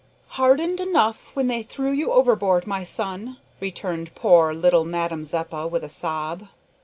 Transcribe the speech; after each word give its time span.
"Hardened 0.29 0.79
enough 0.79 1.29
when 1.35 1.45
they 1.45 1.61
threw 1.61 1.91
you 1.91 2.11
overboard, 2.11 2.65
my 2.65 2.83
son," 2.83 3.37
returned 3.59 4.15
poor 4.15 4.51
little 4.51 4.83
Madame 4.83 5.23
Zeppa, 5.25 5.67
with 5.67 5.83
a 5.83 5.89
sob. 5.89 6.47